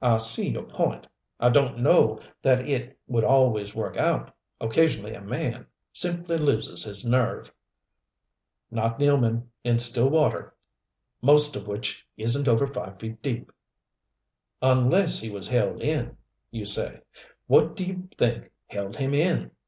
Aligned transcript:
"I 0.00 0.18
see 0.18 0.48
your 0.48 0.62
point. 0.62 1.08
I 1.40 1.48
don't 1.50 1.78
know 1.80 2.20
that 2.40 2.68
it 2.68 2.96
would 3.08 3.24
always 3.24 3.74
work 3.74 3.96
out. 3.96 4.32
Occasionally 4.60 5.12
a 5.12 5.20
man 5.20 5.66
simply 5.92 6.38
loses 6.38 6.84
his 6.84 7.04
nerve." 7.04 7.52
"Not 8.70 9.00
Nealman 9.00 9.48
in 9.64 9.80
still 9.80 10.08
water, 10.08 10.54
most 11.20 11.56
of 11.56 11.66
which 11.66 12.06
isn't 12.16 12.46
over 12.46 12.64
five 12.68 13.00
feet 13.00 13.20
deep." 13.22 13.50
"'Unless 14.62 15.18
he 15.18 15.30
was 15.30 15.48
held 15.48 15.82
in,' 15.82 16.16
you 16.52 16.64
say. 16.64 17.00
What 17.48 17.74
do 17.74 17.84
you 17.84 18.08
think 18.18 18.52
held 18.68 18.96
him 18.98 19.12
in?" 19.14 19.50